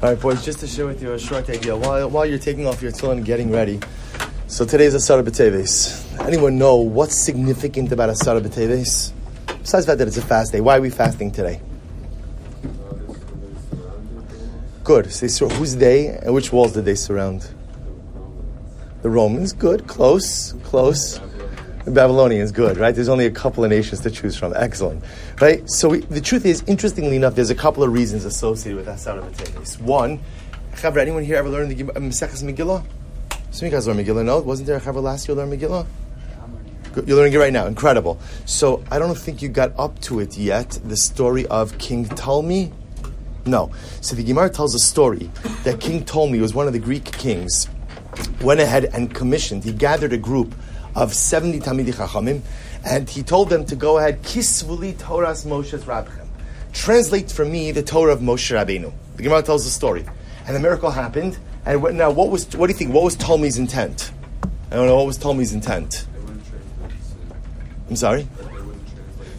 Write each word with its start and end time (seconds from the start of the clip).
All 0.00 0.08
right, 0.08 0.20
boys, 0.20 0.44
just 0.44 0.60
to 0.60 0.68
share 0.68 0.86
with 0.86 1.02
you 1.02 1.12
a 1.12 1.18
short 1.18 1.50
idea. 1.50 1.76
While, 1.76 2.08
while 2.10 2.24
you're 2.24 2.38
taking 2.38 2.68
off 2.68 2.80
your 2.80 2.92
tefillin 2.92 3.16
and 3.16 3.24
getting 3.24 3.50
ready, 3.50 3.80
so 4.46 4.64
today's 4.64 4.94
Asara 4.94 5.24
B'Teves. 5.24 6.24
Anyone 6.24 6.56
know 6.56 6.76
what's 6.76 7.16
significant 7.16 7.90
about 7.90 8.08
Asara 8.08 8.40
B'Teves? 8.40 9.10
Besides 9.58 9.86
the 9.86 9.90
fact 9.90 9.98
that 9.98 10.06
it's 10.06 10.16
a 10.16 10.22
fast 10.22 10.52
day, 10.52 10.60
why 10.60 10.76
are 10.76 10.80
we 10.80 10.90
fasting 10.90 11.32
today? 11.32 11.60
Good. 14.84 15.12
So 15.12 15.48
who's 15.48 15.74
they 15.74 16.06
and 16.06 16.32
which 16.32 16.52
walls 16.52 16.74
did 16.74 16.84
they 16.84 16.94
surround? 16.94 17.50
The 19.02 19.10
Romans. 19.10 19.52
Good. 19.52 19.88
Close. 19.88 20.52
Close. 20.62 21.18
The 21.88 21.94
Babylonians, 21.94 22.52
good, 22.52 22.76
right? 22.76 22.94
There's 22.94 23.08
only 23.08 23.24
a 23.24 23.30
couple 23.30 23.64
of 23.64 23.70
nations 23.70 24.00
to 24.00 24.10
choose 24.10 24.36
from. 24.36 24.52
Excellent, 24.54 25.02
right? 25.40 25.62
So 25.70 25.88
we, 25.88 26.00
the 26.00 26.20
truth 26.20 26.44
is, 26.44 26.62
interestingly 26.66 27.16
enough, 27.16 27.34
there's 27.34 27.48
a 27.48 27.54
couple 27.54 27.82
of 27.82 27.90
reasons 27.90 28.26
associated 28.26 28.76
with 28.76 28.88
Asar 28.88 29.16
B'Teves. 29.16 29.80
One, 29.80 30.20
Chavra, 30.74 30.98
anyone 30.98 31.24
here 31.24 31.36
ever 31.36 31.48
learned 31.48 31.70
the 31.70 31.84
Maseches 31.84 32.42
uh, 32.42 32.46
Megillah? 32.46 32.84
Some 33.30 33.40
of 33.40 33.62
you 33.62 33.70
guys 33.70 33.86
learned 33.86 34.00
Megillah, 34.00 34.22
no? 34.22 34.40
Wasn't 34.40 34.66
there 34.66 34.76
a 34.76 34.80
Chavra 34.82 35.02
last 35.02 35.26
year 35.26 35.34
learned 35.34 35.58
Megillah? 35.58 35.86
You're 37.06 37.16
learning 37.16 37.32
it 37.32 37.38
right 37.38 37.54
now. 37.54 37.64
Incredible. 37.64 38.20
So 38.44 38.84
I 38.90 38.98
don't 38.98 39.16
think 39.16 39.40
you 39.40 39.48
got 39.48 39.72
up 39.78 39.98
to 40.02 40.20
it 40.20 40.36
yet. 40.36 40.78
The 40.84 40.96
story 40.96 41.46
of 41.46 41.78
King 41.78 42.04
Ptolemy. 42.04 42.70
No. 43.46 43.72
So 44.02 44.14
the 44.14 44.24
Gemara 44.24 44.50
tells 44.50 44.74
a 44.74 44.78
story 44.78 45.30
that 45.64 45.80
King 45.80 46.04
Ptolemy 46.04 46.40
was 46.40 46.52
one 46.52 46.66
of 46.66 46.74
the 46.74 46.78
Greek 46.78 47.06
kings. 47.06 47.66
Went 48.42 48.60
ahead 48.60 48.84
and 48.92 49.14
commissioned. 49.14 49.64
He 49.64 49.72
gathered 49.72 50.12
a 50.12 50.18
group 50.18 50.54
of 50.94 51.14
70 51.14 51.60
Talmidei 51.60 51.94
Chachamim, 51.94 52.42
and 52.84 53.08
he 53.08 53.22
told 53.22 53.50
them 53.50 53.64
to 53.66 53.76
go 53.76 53.98
ahead, 53.98 54.22
Kisvuli 54.22 54.94
Torahs 54.94 55.46
Moshe's 55.46 55.84
Rabchem. 55.84 56.26
Translate 56.72 57.30
for 57.30 57.44
me 57.44 57.72
the 57.72 57.82
Torah 57.82 58.12
of 58.12 58.20
Moshe 58.20 58.54
Rabbeinu. 58.54 58.92
The 59.16 59.22
Gemara 59.22 59.42
tells 59.42 59.64
the 59.64 59.70
story. 59.70 60.04
And 60.46 60.54
the 60.54 60.60
miracle 60.60 60.90
happened. 60.90 61.38
And 61.66 61.82
now, 61.98 62.10
what 62.10 62.30
was 62.30 62.46
what 62.56 62.68
do 62.68 62.72
you 62.72 62.78
think? 62.78 62.92
What 62.94 63.04
was 63.04 63.16
Ptolemy's 63.16 63.58
intent? 63.58 64.12
I 64.70 64.76
don't 64.76 64.86
know. 64.86 64.96
What 64.96 65.06
was 65.06 65.18
Ptolemy's 65.18 65.52
intent? 65.52 66.06
I'm 67.88 67.96
sorry? 67.96 68.26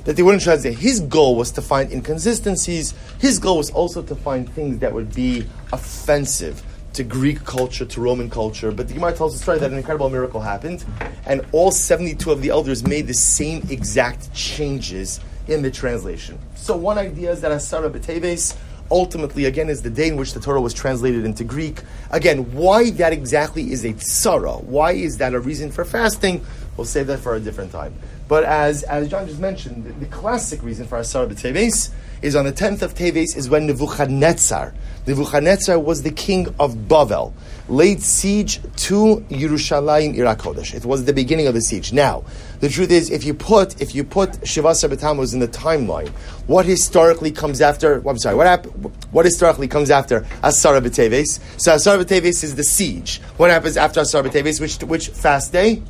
That 0.06 0.16
they 0.16 0.24
wouldn't 0.24 0.44
translate. 0.44 0.78
His 0.78 1.00
goal 1.02 1.36
was 1.36 1.52
to 1.52 1.62
find 1.62 1.92
inconsistencies. 1.92 2.94
His 3.20 3.40
goal 3.40 3.58
was 3.58 3.70
also 3.72 4.02
to 4.02 4.16
find 4.16 4.50
things 4.50 4.80
that 4.80 4.94
would 4.94 5.14
be 5.14 5.46
offensive 5.72 6.64
to 7.00 7.04
Greek 7.06 7.46
culture, 7.46 7.86
to 7.86 8.02
Roman 8.02 8.30
culture. 8.30 8.74
But 8.74 8.90
the 8.90 8.94
Gemara 8.94 9.14
tells 9.14 9.32
the 9.32 9.40
story 9.40 9.58
that 9.60 9.72
an 9.72 9.78
incredible 9.78 10.10
miracle 10.10 10.42
happened, 10.42 10.84
and 11.26 11.46
all 11.54 11.72
72 11.72 12.30
of 12.30 12.42
the 12.42 12.50
elders 12.50 12.86
made 12.86 13.08
the 13.08 13.14
same 13.14 13.66
exact 13.70 14.34
changes 14.34 15.22
in 15.48 15.62
the 15.62 15.72
translation. 15.72 16.38
So 16.56 16.76
one 16.76 16.98
idea 16.98 17.32
is 17.32 17.40
that 17.40 17.54
Asara 17.54 17.90
B'Teves 17.90 18.58
ultimately, 18.92 19.46
again, 19.46 19.70
is 19.70 19.82
the 19.82 19.90
day 19.90 20.10
in 20.10 20.18
which 20.18 20.34
the 20.34 20.42
Torah 20.42 20.60
was 20.60 20.74
translated 20.74 21.24
into 21.24 21.46
Greek. 21.46 21.84
Again, 22.12 22.52
why 22.52 22.90
that 22.92 23.14
exactly 23.14 23.72
is 23.72 23.86
a 23.86 23.94
tsara, 23.94 24.62
why 24.64 24.92
is 24.92 25.20
that 25.20 25.34
a 25.34 25.40
reason 25.40 25.72
for 25.72 25.86
fasting, 25.86 26.46
we'll 26.80 26.86
save 26.86 27.08
that 27.08 27.20
for 27.20 27.36
a 27.36 27.40
different 27.42 27.74
time. 27.74 27.94
But 28.30 28.46
as, 28.46 28.84
as 28.84 29.10
John 29.10 29.28
just 29.28 29.42
mentioned, 29.42 29.84
the, 29.84 29.92
the 29.92 30.06
classic 30.06 30.64
reason 30.64 30.88
for 30.88 30.98
Asara 30.98 31.28
B'Teves 31.28 31.92
is 32.22 32.38
on 32.38 32.46
the 32.46 32.54
10th 32.54 32.82
of 32.82 32.94
Teves 32.94 33.36
is 33.36 33.50
when 33.50 33.68
Nebuchadnezzar, 33.68 34.74
Nebuchadnezzar 35.06 35.78
was 35.78 36.04
the 36.04 36.12
king 36.12 36.48
of 36.58 36.76
Bavel, 36.88 37.34
laid 37.68 38.02
siege 38.02 38.62
to 38.78 39.26
Yerushalayim 39.30 40.16
Iraq. 40.16 40.46
It 40.74 40.86
was 40.86 41.04
the 41.04 41.12
beginning 41.12 41.48
of 41.48 41.54
the 41.54 41.62
siege. 41.62 41.92
Now, 41.92 42.24
the 42.62 42.70
truth 42.70 42.92
is, 42.92 43.10
if 43.10 43.26
you 43.26 43.34
put 43.34 43.82
if 43.82 43.94
you 43.94 44.06
put 44.06 44.32
Shivasa 44.42 44.90
B'Tammuz 44.90 45.34
in 45.34 45.40
the 45.40 45.48
timeline, 45.50 46.10
what 46.48 46.66
historically 46.66 47.32
comes 47.32 47.60
after? 47.60 48.02
I'm 48.08 48.18
sorry, 48.18 48.36
what 48.36 48.48
hap- 48.48 48.68
What 49.12 49.26
historically 49.26 49.68
comes 49.68 49.90
after 49.90 50.22
Asara 50.44 50.80
B'Teves? 50.82 51.42
So 51.60 51.74
Asara 51.74 52.04
B'Teves 52.04 52.42
is 52.44 52.56
the 52.56 52.64
siege. 52.64 53.20
What 53.36 53.50
happens 53.50 53.76
after 53.76 54.00
Asara 54.00 54.30
B'Teves? 54.30 54.62
Which 54.62 54.78
which 54.84 55.10
fast 55.10 55.52
day? 55.52 55.82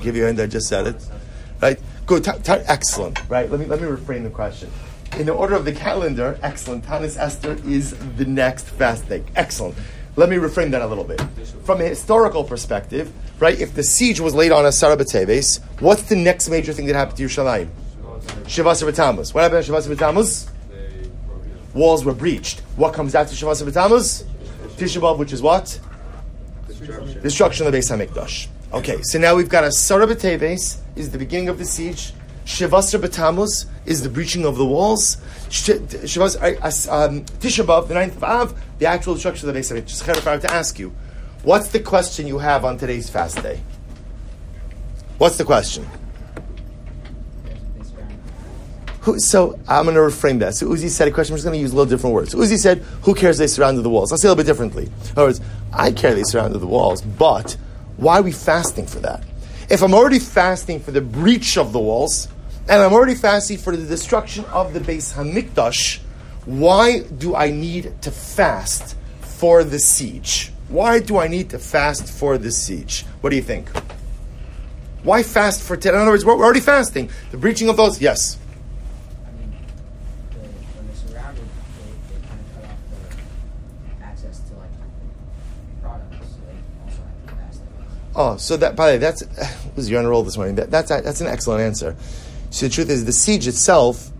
Give 0.00 0.16
you 0.16 0.24
a 0.24 0.26
hand. 0.26 0.40
I 0.40 0.46
just 0.46 0.68
said 0.68 0.86
it. 0.86 1.08
Right. 1.60 1.78
Good. 2.06 2.24
T- 2.24 2.30
t- 2.42 2.52
excellent. 2.52 3.28
Right. 3.28 3.50
Let 3.50 3.60
me 3.60 3.66
let 3.66 3.80
me 3.80 3.88
reframe 3.88 4.22
the 4.22 4.30
question 4.30 4.70
in 5.18 5.26
the 5.26 5.32
order 5.32 5.54
of 5.54 5.64
the 5.64 5.72
calendar, 5.72 6.38
excellent. 6.42 6.84
Tanis 6.84 7.16
Esther 7.16 7.56
is 7.66 7.96
the 8.16 8.24
next 8.24 8.68
fast 8.68 9.08
day. 9.08 9.22
Excellent. 9.34 9.74
Let 10.16 10.28
me 10.28 10.36
reframe 10.36 10.70
that 10.70 10.82
a 10.82 10.86
little 10.86 11.04
bit. 11.04 11.20
From 11.64 11.80
a 11.80 11.84
historical 11.84 12.44
perspective, 12.44 13.12
right, 13.38 13.58
if 13.58 13.74
the 13.74 13.82
siege 13.82 14.20
was 14.20 14.34
laid 14.34 14.52
on 14.52 14.64
Asara 14.64 14.96
B'Teves, 14.96 15.60
what's 15.80 16.02
the 16.02 16.16
next 16.16 16.48
major 16.48 16.72
thing 16.72 16.86
that 16.86 16.96
happened 16.96 17.18
to 17.18 17.24
Yerushalayim? 17.24 17.68
Shavasar 18.44 18.90
B'Tammuz. 18.90 19.34
What 19.34 19.42
happened 19.42 19.64
to 19.64 19.72
Shavasar 19.72 19.94
B'Tammuz? 19.94 20.48
Walls 21.74 22.04
were 22.04 22.14
breached. 22.14 22.60
What 22.76 22.94
comes 22.94 23.14
after 23.14 23.34
Shavasar 23.34 23.68
B'Tammuz? 23.68 24.24
Tisha 24.76 25.00
B'Av, 25.00 25.18
which 25.18 25.32
is 25.32 25.42
what? 25.42 25.78
Destruction. 26.66 27.22
Destruction 27.22 27.66
of 27.66 27.72
the 27.72 27.78
Beis 27.78 27.90
HaMikdash. 27.90 28.48
Okay, 28.72 29.00
so 29.02 29.18
now 29.18 29.36
we've 29.36 29.48
got 29.48 29.62
Asara 29.62 30.12
B'Teves, 30.12 30.78
is 30.96 31.10
the 31.10 31.18
beginning 31.18 31.48
of 31.48 31.58
the 31.58 31.64
siege. 31.64 32.12
Shivasar 32.44 33.00
B'Tammuz 33.00 33.66
is 33.86 34.02
the 34.02 34.08
breaching 34.08 34.44
of 34.44 34.56
the 34.56 34.64
walls. 34.66 35.18
Shivas, 35.48 36.88
um, 36.90 37.24
Tisha 37.24 37.88
the 37.88 37.94
ninth 37.94 38.16
of 38.16 38.24
Av, 38.24 38.60
the 38.78 38.86
actual 38.86 39.14
destruction 39.14 39.48
of 39.48 39.54
the 39.54 39.60
Hamikdash. 39.60 39.86
Just 39.86 40.08
I 40.08 40.32
have 40.32 40.42
to 40.42 40.52
ask 40.52 40.80
you, 40.80 40.92
what's 41.44 41.68
the 41.68 41.78
question 41.78 42.26
you 42.26 42.38
have 42.38 42.64
on 42.64 42.76
today's 42.76 43.08
fast 43.08 43.40
day? 43.40 43.60
What's 45.18 45.38
the 45.38 45.44
question? 45.44 45.86
Who, 49.02 49.20
so 49.20 49.58
I'm 49.68 49.84
going 49.84 49.94
to 49.94 50.00
reframe 50.00 50.40
that. 50.40 50.56
So 50.56 50.66
Uzi 50.66 50.88
said 50.88 51.06
a 51.06 51.12
question. 51.12 51.34
I'm 51.34 51.36
just 51.36 51.44
going 51.44 51.56
to 51.56 51.62
use 51.62 51.70
a 51.72 51.76
little 51.76 51.88
different 51.88 52.14
words. 52.14 52.32
So 52.32 52.38
Uzi 52.38 52.58
said, 52.58 52.78
"Who 53.02 53.14
cares? 53.14 53.38
They 53.38 53.46
surrounded 53.46 53.82
the 53.82 53.90
walls." 53.90 54.10
I'll 54.10 54.18
say 54.18 54.26
a 54.26 54.32
little 54.32 54.42
bit 54.42 54.48
differently. 54.48 54.86
In 54.86 55.12
other 55.12 55.26
words, 55.26 55.40
I 55.72 55.92
care 55.92 56.12
they 56.12 56.24
surrounded 56.24 56.58
the 56.58 56.66
walls, 56.66 57.02
but 57.02 57.56
why 57.96 58.18
are 58.18 58.22
we 58.22 58.32
fasting 58.32 58.86
for 58.86 59.00
that? 59.00 59.24
If 59.68 59.82
I'm 59.82 59.94
already 59.94 60.18
fasting 60.18 60.80
for 60.80 60.90
the 60.90 61.00
breach 61.00 61.56
of 61.58 61.72
the 61.72 61.78
walls, 61.78 62.28
and 62.68 62.82
I'm 62.82 62.92
already 62.92 63.14
fasting 63.14 63.58
for 63.58 63.76
the 63.76 63.86
destruction 63.86 64.44
of 64.46 64.74
the 64.74 64.80
Beis 64.80 65.14
Hamikdash, 65.14 66.00
why 66.44 67.00
do 67.00 67.34
I 67.34 67.50
need 67.50 68.00
to 68.02 68.10
fast 68.10 68.96
for 69.20 69.64
the 69.64 69.78
siege? 69.78 70.52
Why 70.68 71.00
do 71.00 71.18
I 71.18 71.28
need 71.28 71.50
to 71.50 71.58
fast 71.58 72.08
for 72.08 72.38
the 72.38 72.50
siege? 72.50 73.04
What 73.20 73.30
do 73.30 73.36
you 73.36 73.42
think? 73.42 73.68
Why 75.02 75.22
fast 75.22 75.62
for 75.62 75.76
ten? 75.76 75.94
In 75.94 76.00
other 76.00 76.10
words, 76.10 76.24
we're 76.24 76.34
already 76.34 76.60
fasting. 76.60 77.10
The 77.30 77.36
breaching 77.36 77.68
of 77.68 77.76
those, 77.76 78.00
yes. 78.00 78.38
Oh, 88.18 88.38
so 88.38 88.56
that 88.56 88.74
by 88.76 88.86
the 88.86 88.92
way, 88.94 88.98
that's 88.98 89.22
was 89.76 89.90
you 89.90 89.98
on 89.98 90.06
a 90.06 90.08
roll 90.08 90.22
this 90.22 90.38
morning. 90.38 90.54
That, 90.54 90.70
that's 90.70 90.88
that's 90.88 91.20
an 91.20 91.26
excellent 91.26 91.60
answer. 91.60 91.94
So 92.50 92.66
the 92.66 92.72
truth 92.72 92.88
is, 92.88 93.04
the 93.04 93.12
siege 93.12 93.46
itself 93.46 94.10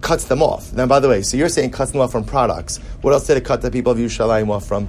cuts 0.00 0.24
them 0.24 0.42
off. 0.42 0.72
Now, 0.72 0.86
by 0.86 1.00
the 1.00 1.08
way, 1.08 1.22
so 1.22 1.36
you're 1.36 1.48
saying 1.48 1.72
cuts 1.72 1.90
them 1.90 2.00
off 2.00 2.12
from 2.12 2.24
products. 2.24 2.78
What 3.00 3.12
else 3.12 3.26
did 3.26 3.36
it 3.36 3.44
cut 3.44 3.60
the 3.60 3.70
people 3.70 3.90
of 3.90 3.98
Yerushalayim 3.98 4.48
off 4.48 4.66
from? 4.66 4.86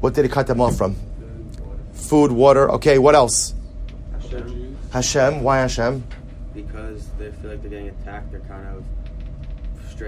What 0.00 0.14
did 0.14 0.24
it 0.24 0.30
cut 0.30 0.46
them 0.46 0.60
off 0.60 0.76
from? 0.76 0.96
Food, 1.94 2.30
water. 2.30 2.70
Okay, 2.72 2.98
what 2.98 3.16
else? 3.16 3.54
Hashem. 4.20 4.76
Hashem. 4.92 5.42
Why 5.42 5.58
Hashem? 5.58 6.04
Because 6.54 7.08
they 7.18 7.32
feel 7.32 7.50
like 7.50 7.62
they're 7.62 7.70
getting 7.70 7.88
attacked. 7.88 8.30
They're 8.30 8.40
kind 8.40 8.68
of 8.68 8.84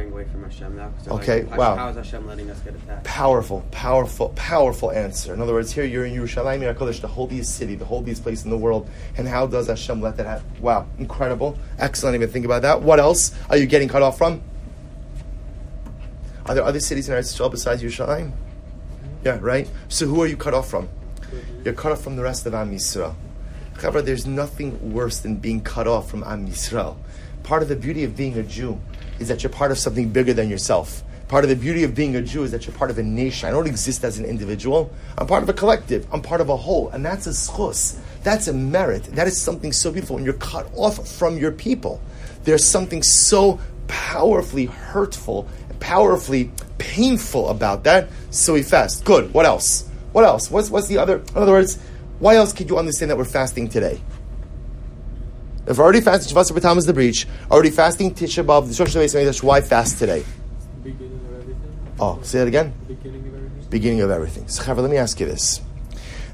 away 0.04 0.24
from 0.24 0.44
Hashem 0.44 0.76
now. 0.76 0.92
Okay, 1.08 1.42
like, 1.42 1.58
wow. 1.58 1.76
How 1.76 1.88
is 1.88 1.96
Hashem 1.96 2.26
letting 2.26 2.50
us 2.50 2.58
get 2.60 2.74
attacked? 2.74 3.04
Powerful, 3.04 3.64
powerful, 3.70 4.28
powerful 4.36 4.90
answer. 4.92 5.34
In 5.34 5.40
other 5.40 5.52
words, 5.52 5.72
here 5.72 5.84
you're 5.84 6.04
in 6.04 6.14
Yerushalayim 6.14 6.74
Kodesh, 6.76 7.00
the 7.00 7.08
holiest 7.08 7.56
city, 7.56 7.74
the 7.74 7.84
holiest 7.84 8.22
place 8.22 8.44
in 8.44 8.50
the 8.50 8.56
world. 8.56 8.88
And 9.16 9.26
how 9.26 9.46
does 9.46 9.68
Hashem 9.68 10.00
let 10.00 10.16
that 10.18 10.26
happen? 10.26 10.46
Wow, 10.60 10.86
incredible. 10.98 11.58
Excellent. 11.78 12.14
Even 12.14 12.28
think 12.28 12.44
about 12.44 12.62
that. 12.62 12.82
What 12.82 13.00
else 13.00 13.34
are 13.50 13.56
you 13.56 13.66
getting 13.66 13.88
cut 13.88 14.02
off 14.02 14.18
from? 14.18 14.42
Are 16.46 16.54
there 16.54 16.64
other 16.64 16.80
cities 16.80 17.08
in 17.08 17.14
Eretz 17.14 17.34
Yisrael 17.34 17.50
besides 17.50 17.82
Yerushalayim? 17.82 18.32
Yeah, 19.24 19.38
right? 19.40 19.68
So 19.88 20.06
who 20.06 20.22
are 20.22 20.26
you 20.26 20.36
cut 20.36 20.54
off 20.54 20.68
from? 20.68 20.88
You're 21.64 21.74
cut 21.74 21.90
off 21.90 22.02
from 22.02 22.14
the 22.14 22.22
rest 22.22 22.46
of 22.46 22.54
Am 22.54 22.70
Yisrael. 22.70 23.16
Chavra, 23.74 24.04
there's 24.04 24.26
nothing 24.26 24.92
worse 24.92 25.18
than 25.18 25.36
being 25.36 25.60
cut 25.60 25.88
off 25.88 26.08
from 26.08 26.22
Am 26.22 26.46
Yisrael. 26.46 26.96
Part 27.42 27.62
of 27.62 27.68
the 27.68 27.76
beauty 27.76 28.04
of 28.04 28.16
being 28.16 28.38
a 28.38 28.42
Jew 28.42 28.80
is 29.18 29.28
that 29.28 29.42
you're 29.42 29.50
part 29.50 29.70
of 29.70 29.78
something 29.78 30.10
bigger 30.10 30.32
than 30.32 30.48
yourself. 30.48 31.02
Part 31.28 31.42
of 31.42 31.50
the 31.50 31.56
beauty 31.56 31.82
of 31.82 31.94
being 31.94 32.14
a 32.14 32.22
Jew 32.22 32.44
is 32.44 32.52
that 32.52 32.66
you're 32.66 32.76
part 32.76 32.90
of 32.90 32.98
a 32.98 33.02
nation. 33.02 33.48
I 33.48 33.52
don't 33.52 33.66
exist 33.66 34.04
as 34.04 34.18
an 34.18 34.24
individual. 34.24 34.92
I'm 35.18 35.26
part 35.26 35.42
of 35.42 35.48
a 35.48 35.52
collective. 35.52 36.06
I'm 36.12 36.22
part 36.22 36.40
of 36.40 36.50
a 36.50 36.56
whole. 36.56 36.88
And 36.90 37.04
that's 37.04 37.26
a 37.26 37.30
zchus. 37.30 37.98
That's 38.22 38.46
a 38.46 38.52
merit. 38.52 39.04
That 39.04 39.26
is 39.26 39.40
something 39.40 39.72
so 39.72 39.90
beautiful. 39.90 40.16
When 40.16 40.24
you're 40.24 40.34
cut 40.34 40.70
off 40.76 41.08
from 41.08 41.36
your 41.36 41.50
people, 41.50 42.00
there's 42.44 42.64
something 42.64 43.02
so 43.02 43.58
powerfully 43.88 44.66
hurtful, 44.66 45.48
powerfully 45.80 46.52
painful 46.78 47.48
about 47.48 47.82
that. 47.84 48.08
So 48.30 48.52
we 48.52 48.62
fast. 48.62 49.04
Good. 49.04 49.34
What 49.34 49.46
else? 49.46 49.88
What 50.12 50.24
else? 50.24 50.48
What's, 50.48 50.70
what's 50.70 50.86
the 50.86 50.98
other? 50.98 51.18
In 51.18 51.36
other 51.36 51.52
words, 51.52 51.76
why 52.20 52.36
else 52.36 52.52
could 52.52 52.70
you 52.70 52.78
understand 52.78 53.10
that 53.10 53.18
we're 53.18 53.24
fasting 53.24 53.68
today? 53.68 54.00
If 55.66 55.80
already 55.80 56.00
fasting 56.00 56.34
Shavasar 56.34 56.56
B'Tam 56.56 56.76
is 56.76 56.86
the 56.86 56.92
breach, 56.92 57.26
already 57.50 57.70
fasting 57.70 58.14
Tisha 58.14 58.46
B'Av, 58.46 58.62
the 58.62 58.68
destruction 58.68 59.02
of 59.02 59.10
the 59.10 59.46
Why 59.46 59.60
fast 59.60 59.98
today? 59.98 60.24
Beginning 60.84 61.20
of 61.26 61.40
everything. 61.40 61.94
Oh, 61.98 62.20
say 62.22 62.38
that 62.38 62.46
again. 62.46 62.72
Beginning 62.86 63.26
of 63.26 63.34
everything. 63.34 63.70
Beginning 63.70 64.00
of 64.02 64.10
everything. 64.10 64.48
So, 64.48 64.72
let 64.72 64.88
me 64.88 64.96
ask 64.96 65.18
you 65.18 65.26
this. 65.26 65.60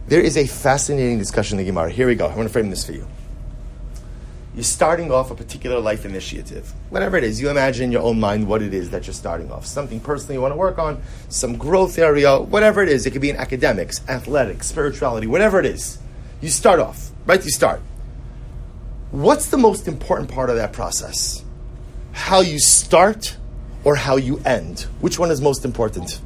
There 0.06 0.20
is 0.20 0.36
a 0.36 0.46
fascinating 0.46 1.18
discussion 1.18 1.58
in 1.58 1.64
the 1.64 1.70
Gemara. 1.70 1.90
Here 1.90 2.06
we 2.06 2.14
go. 2.14 2.26
I 2.26 2.36
want 2.36 2.46
to 2.46 2.52
frame 2.52 2.68
this 2.68 2.84
for 2.84 2.92
you. 2.92 3.06
You're 4.54 4.64
starting 4.64 5.10
off 5.10 5.30
a 5.30 5.34
particular 5.34 5.80
life 5.80 6.04
initiative. 6.04 6.70
Whatever 6.90 7.16
it 7.16 7.24
is, 7.24 7.40
you 7.40 7.48
imagine 7.48 7.84
in 7.84 7.92
your 7.92 8.02
own 8.02 8.20
mind 8.20 8.46
what 8.46 8.60
it 8.60 8.74
is 8.74 8.90
that 8.90 9.06
you're 9.06 9.14
starting 9.14 9.50
off. 9.50 9.64
Something 9.64 9.98
personally 9.98 10.34
you 10.34 10.42
want 10.42 10.52
to 10.52 10.58
work 10.58 10.78
on, 10.78 11.00
some 11.30 11.56
growth 11.56 11.98
area, 11.98 12.38
whatever 12.38 12.82
it 12.82 12.90
is. 12.90 13.06
It 13.06 13.12
could 13.12 13.22
be 13.22 13.30
in 13.30 13.36
academics, 13.36 14.06
athletics, 14.10 14.66
spirituality, 14.66 15.26
whatever 15.26 15.58
it 15.58 15.64
is. 15.64 15.98
You 16.42 16.50
start 16.50 16.80
off, 16.80 17.12
right? 17.24 17.42
You 17.42 17.50
start. 17.50 17.80
What's 19.12 19.50
the 19.50 19.58
most 19.58 19.88
important 19.88 20.30
part 20.30 20.48
of 20.48 20.56
that 20.56 20.72
process? 20.72 21.44
How 22.12 22.40
you 22.40 22.58
start 22.58 23.36
or 23.84 23.94
how 23.94 24.16
you 24.16 24.38
end? 24.46 24.86
Which 25.00 25.18
one 25.18 25.30
is 25.30 25.42
most 25.42 25.66
important? 25.66 26.18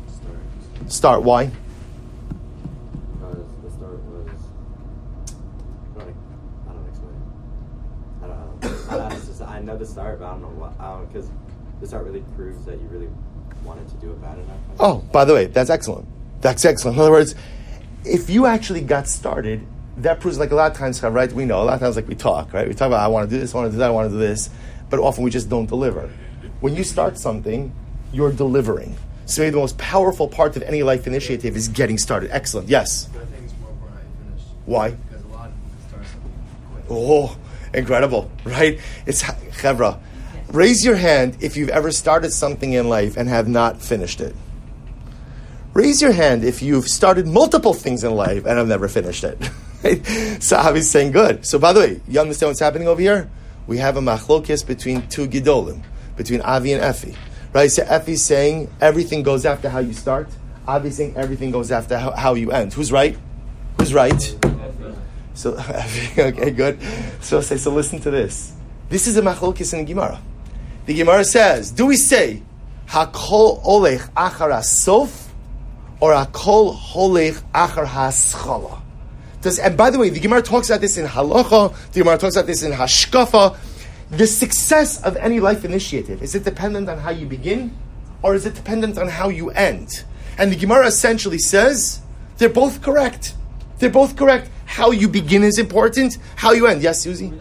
Start. 0.86 1.24
Why? 1.24 1.46
Because 3.18 3.44
the 3.64 3.70
start 3.72 3.98
was. 4.04 4.28
Like, 5.96 6.14
I 6.68 6.72
don't 6.72 6.88
explain. 6.88 7.22
I 8.22 8.26
don't. 8.28 8.60
Don't, 8.60 8.92
I, 8.92 9.08
don't, 9.08 9.42
I 9.42 9.60
know 9.60 9.76
the 9.76 9.84
start, 9.84 10.20
but 10.20 10.26
I 10.26 10.30
don't 10.30 10.42
know 10.42 10.48
what. 10.50 10.78
Because 11.08 11.28
the 11.80 11.88
start 11.88 12.04
really 12.04 12.22
proves 12.36 12.64
that 12.66 12.80
you 12.80 12.86
really 12.86 13.08
wanted 13.64 13.88
to 13.88 13.96
do 13.96 14.12
it 14.12 14.22
bad 14.22 14.38
enough. 14.38 14.60
Oh, 14.78 14.98
by 15.10 15.24
the 15.24 15.34
way, 15.34 15.46
that's 15.46 15.70
excellent. 15.70 16.06
That's 16.40 16.64
excellent. 16.64 16.98
In 16.98 17.00
other 17.00 17.10
words, 17.10 17.34
if 18.04 18.30
you 18.30 18.46
actually 18.46 18.82
got 18.82 19.08
started, 19.08 19.66
that 19.98 20.20
proves 20.20 20.38
like 20.38 20.50
a 20.50 20.54
lot 20.54 20.70
of 20.70 20.76
times, 20.76 21.02
right? 21.02 21.32
We 21.32 21.44
know 21.44 21.62
a 21.62 21.64
lot 21.64 21.74
of 21.74 21.80
times, 21.80 21.96
like 21.96 22.08
we 22.08 22.14
talk, 22.14 22.52
right? 22.52 22.68
We 22.68 22.74
talk 22.74 22.88
about 22.88 23.00
I 23.00 23.08
want 23.08 23.28
to 23.28 23.34
do 23.34 23.40
this, 23.40 23.54
I 23.54 23.58
want 23.58 23.68
to 23.68 23.72
do 23.72 23.78
that, 23.78 23.88
I 23.88 23.92
want 23.92 24.10
to 24.10 24.14
do 24.14 24.18
this, 24.18 24.50
but 24.90 25.00
often 25.00 25.24
we 25.24 25.30
just 25.30 25.48
don't 25.48 25.66
deliver. 25.66 26.10
When 26.60 26.74
you 26.74 26.84
start 26.84 27.18
something, 27.18 27.72
you're 28.12 28.32
delivering. 28.32 28.96
So 29.26 29.42
maybe 29.42 29.52
the 29.52 29.58
most 29.58 29.76
powerful 29.78 30.28
part 30.28 30.56
of 30.56 30.62
any 30.62 30.82
life 30.82 31.06
initiative 31.06 31.56
is 31.56 31.68
getting 31.68 31.98
started. 31.98 32.30
Excellent. 32.30 32.68
Yes. 32.68 33.06
But 33.06 33.22
I 33.22 33.24
think 33.26 33.44
it's 33.44 33.54
more 33.60 33.70
important 33.70 33.98
how 33.98 34.04
you 34.04 34.30
finish. 34.30 34.46
Why? 34.66 34.90
Because 34.90 35.24
a 35.24 35.28
lot 35.28 35.48
of 35.48 35.54
people 35.64 35.88
start 35.88 36.06
something. 36.06 36.32
Oh, 36.90 37.38
incredible, 37.74 38.30
right? 38.44 38.80
It's 39.06 39.22
chevra. 39.22 39.98
Raise 40.52 40.84
your 40.84 40.94
hand 40.94 41.38
if 41.40 41.56
you've 41.56 41.70
ever 41.70 41.90
started 41.90 42.32
something 42.32 42.72
in 42.72 42.88
life 42.88 43.16
and 43.16 43.28
have 43.28 43.48
not 43.48 43.82
finished 43.82 44.20
it. 44.20 44.36
Raise 45.74 46.00
your 46.00 46.12
hand 46.12 46.44
if 46.44 46.62
you've 46.62 46.86
started 46.86 47.26
multiple 47.26 47.74
things 47.74 48.04
in 48.04 48.12
life 48.14 48.46
and 48.46 48.56
have 48.56 48.68
never 48.68 48.88
finished 48.88 49.24
it. 49.24 49.38
Right? 49.86 50.42
So 50.42 50.58
Avi's 50.58 50.90
saying 50.90 51.12
good. 51.12 51.46
So 51.46 51.58
by 51.58 51.72
the 51.72 51.80
way, 51.80 52.00
you 52.08 52.20
understand 52.20 52.50
what's 52.50 52.60
happening 52.60 52.88
over 52.88 53.00
here? 53.00 53.30
We 53.66 53.78
have 53.78 53.96
a 53.96 54.00
machlokis 54.00 54.66
between 54.66 55.06
two 55.08 55.28
gidolim, 55.28 55.82
between 56.16 56.40
Avi 56.40 56.72
and 56.72 56.82
Effie. 56.82 57.14
Right? 57.52 57.70
So 57.70 57.84
Effie's 57.84 58.22
saying 58.22 58.70
everything 58.80 59.22
goes 59.22 59.46
after 59.46 59.68
how 59.68 59.78
you 59.78 59.92
start. 59.92 60.28
Avi's 60.68 60.96
saying 60.96 61.16
everything 61.16 61.52
goes 61.52 61.70
after 61.70 61.98
how, 61.98 62.10
how 62.12 62.34
you 62.34 62.50
end. 62.50 62.72
Who's 62.72 62.90
right? 62.90 63.16
Who's 63.78 63.94
right? 63.94 64.36
So 65.34 65.52
okay, 66.18 66.50
good. 66.50 66.78
So 67.20 67.40
say 67.40 67.56
so. 67.56 67.70
Listen 67.70 68.00
to 68.00 68.10
this. 68.10 68.54
This 68.88 69.06
is 69.06 69.16
a 69.16 69.22
machlokis 69.22 69.72
in 69.72 69.80
the 69.80 69.84
Gemara. 69.84 70.20
The 70.86 70.94
Gemara 70.94 71.24
says, 71.24 71.70
"Do 71.70 71.86
we 71.86 71.96
say 71.96 72.42
hakol 72.88 73.62
olech 73.64 74.10
achar 74.14 74.64
sof 74.64 75.32
or 76.00 76.12
hakol 76.12 76.74
holech 76.74 77.42
achar 77.52 77.86
haschala?" 77.86 78.80
Does 79.46 79.60
and 79.60 79.76
by 79.76 79.90
the 79.90 79.98
way, 80.00 80.10
the 80.10 80.18
Gemara 80.18 80.42
talks 80.42 80.70
about 80.70 80.80
this 80.80 80.98
in 80.98 81.06
halacha. 81.06 81.72
The 81.92 82.00
Gemara 82.00 82.18
talks 82.18 82.34
about 82.34 82.48
this 82.48 82.64
in 82.64 82.72
hashkafa. 82.72 83.56
The 84.10 84.26
success 84.26 85.00
of 85.04 85.16
any 85.18 85.38
life 85.38 85.64
initiative 85.64 86.20
is 86.20 86.34
it 86.34 86.42
dependent 86.42 86.88
on 86.88 86.98
how 86.98 87.10
you 87.10 87.26
begin, 87.26 87.72
or 88.22 88.34
is 88.34 88.44
it 88.44 88.56
dependent 88.56 88.98
on 88.98 89.06
how 89.06 89.28
you 89.28 89.50
end? 89.50 90.02
And 90.36 90.50
the 90.50 90.56
Gemara 90.56 90.88
essentially 90.88 91.38
says 91.38 92.00
they're 92.38 92.48
both 92.48 92.82
correct. 92.82 93.36
They're 93.78 93.88
both 93.88 94.16
correct. 94.16 94.50
How 94.64 94.90
you 94.90 95.06
begin 95.06 95.44
is 95.44 95.60
important. 95.60 96.18
How 96.34 96.50
you 96.50 96.66
end. 96.66 96.82
Yes, 96.82 97.00
Susie. 97.00 97.32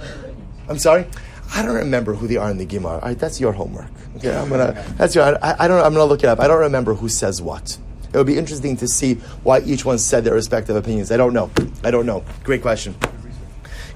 I'm 0.69 0.77
sorry. 0.77 1.07
I 1.55 1.63
don't 1.63 1.73
remember 1.73 2.13
who 2.13 2.27
they 2.27 2.37
are 2.37 2.51
in 2.51 2.59
the 2.59 2.65
Gemara. 2.67 2.99
Right, 2.99 3.17
that's 3.17 3.41
your 3.41 3.51
homework. 3.51 3.89
Okay, 4.17 4.35
I'm 4.37 4.47
gonna. 4.47 4.73
That's 4.97 5.15
your. 5.15 5.43
I, 5.43 5.55
I 5.57 5.67
don't. 5.67 5.83
I'm 5.83 5.93
gonna 5.93 6.05
look 6.05 6.23
it 6.23 6.29
up. 6.29 6.39
I 6.39 6.47
don't 6.47 6.61
remember 6.61 6.93
who 6.93 7.09
says 7.09 7.41
what. 7.41 7.79
It 8.15 8.17
would 8.17 8.27
be 8.27 8.37
interesting 8.37 8.77
to 8.77 8.87
see 8.87 9.15
why 9.43 9.59
each 9.59 9.83
one 9.83 9.97
said 9.97 10.23
their 10.23 10.35
respective 10.35 10.77
opinions. 10.77 11.11
I 11.11 11.17
don't 11.17 11.33
know. 11.33 11.51
I 11.83 11.91
don't 11.91 12.05
know. 12.05 12.23
Great 12.45 12.61
question. 12.61 12.95